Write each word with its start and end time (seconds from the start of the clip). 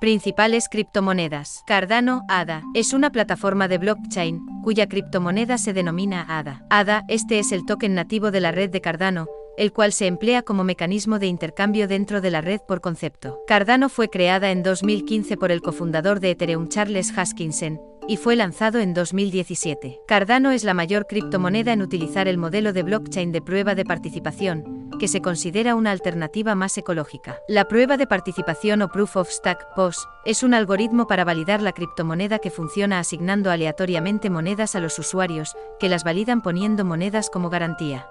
Principales 0.00 0.70
criptomonedas. 0.70 1.62
Cardano, 1.66 2.22
ADA, 2.26 2.62
es 2.72 2.94
una 2.94 3.12
plataforma 3.12 3.68
de 3.68 3.76
blockchain, 3.76 4.40
cuya 4.64 4.88
criptomoneda 4.88 5.58
se 5.58 5.74
denomina 5.74 6.24
ADA. 6.26 6.64
ADA, 6.70 7.04
este 7.08 7.38
es 7.38 7.52
el 7.52 7.66
token 7.66 7.94
nativo 7.94 8.30
de 8.30 8.40
la 8.40 8.50
red 8.50 8.70
de 8.70 8.80
Cardano, 8.80 9.28
el 9.58 9.74
cual 9.74 9.92
se 9.92 10.06
emplea 10.06 10.40
como 10.40 10.64
mecanismo 10.64 11.18
de 11.18 11.26
intercambio 11.26 11.86
dentro 11.86 12.22
de 12.22 12.30
la 12.30 12.40
red 12.40 12.62
por 12.66 12.80
concepto. 12.80 13.40
Cardano 13.46 13.90
fue 13.90 14.08
creada 14.08 14.50
en 14.50 14.62
2015 14.62 15.36
por 15.36 15.52
el 15.52 15.60
cofundador 15.60 16.18
de 16.20 16.30
Ethereum 16.30 16.68
Charles 16.68 17.12
Hoskinson, 17.14 17.78
y 18.08 18.16
fue 18.16 18.36
lanzado 18.36 18.78
en 18.78 18.94
2017. 18.94 20.00
Cardano 20.08 20.50
es 20.50 20.64
la 20.64 20.72
mayor 20.72 21.08
criptomoneda 21.08 21.74
en 21.74 21.82
utilizar 21.82 22.26
el 22.26 22.38
modelo 22.38 22.72
de 22.72 22.84
blockchain 22.84 23.32
de 23.32 23.42
prueba 23.42 23.74
de 23.74 23.84
participación, 23.84 24.79
que 25.00 25.08
se 25.08 25.22
considera 25.22 25.74
una 25.74 25.90
alternativa 25.90 26.54
más 26.54 26.76
ecológica. 26.78 27.40
La 27.48 27.64
prueba 27.64 27.96
de 27.96 28.06
participación 28.06 28.82
o 28.82 28.88
Proof 28.88 29.16
of 29.16 29.30
Stack 29.30 29.74
POS 29.74 30.06
es 30.26 30.42
un 30.42 30.52
algoritmo 30.52 31.06
para 31.08 31.24
validar 31.24 31.62
la 31.62 31.72
criptomoneda 31.72 32.38
que 32.38 32.50
funciona 32.50 32.98
asignando 32.98 33.50
aleatoriamente 33.50 34.28
monedas 34.28 34.76
a 34.76 34.80
los 34.80 34.98
usuarios, 34.98 35.56
que 35.80 35.88
las 35.88 36.04
validan 36.04 36.42
poniendo 36.42 36.84
monedas 36.84 37.30
como 37.30 37.48
garantía. 37.48 38.06